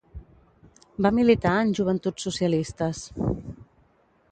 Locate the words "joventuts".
1.81-2.27